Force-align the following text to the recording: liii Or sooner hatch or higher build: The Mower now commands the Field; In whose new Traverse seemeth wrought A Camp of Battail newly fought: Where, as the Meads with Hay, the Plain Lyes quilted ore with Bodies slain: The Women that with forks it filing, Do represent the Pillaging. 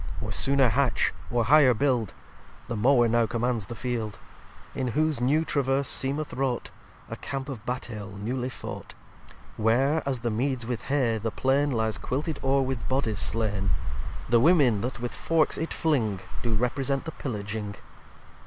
liii 0.19 0.29
Or 0.29 0.31
sooner 0.31 0.69
hatch 0.69 1.13
or 1.29 1.43
higher 1.45 1.75
build: 1.75 2.15
The 2.67 2.75
Mower 2.75 3.07
now 3.07 3.27
commands 3.27 3.67
the 3.67 3.75
Field; 3.75 4.17
In 4.73 4.87
whose 4.97 5.21
new 5.21 5.45
Traverse 5.45 5.87
seemeth 5.87 6.33
wrought 6.33 6.71
A 7.07 7.15
Camp 7.15 7.47
of 7.47 7.63
Battail 7.67 8.17
newly 8.17 8.49
fought: 8.49 8.95
Where, 9.57 10.01
as 10.03 10.21
the 10.21 10.31
Meads 10.31 10.65
with 10.65 10.85
Hay, 10.85 11.19
the 11.19 11.29
Plain 11.29 11.69
Lyes 11.69 11.99
quilted 11.99 12.39
ore 12.41 12.65
with 12.65 12.89
Bodies 12.89 13.19
slain: 13.19 13.69
The 14.27 14.39
Women 14.39 14.81
that 14.81 14.99
with 14.99 15.13
forks 15.13 15.59
it 15.59 15.71
filing, 15.71 16.19
Do 16.41 16.55
represent 16.55 17.05
the 17.05 17.11
Pillaging. 17.11 17.75